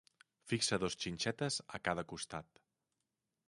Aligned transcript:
Fixa 0.51 0.75
dos 0.83 0.97
xinxetes 1.03 1.53
a 1.79 1.83
cada 1.89 2.07
costat. 2.13 2.49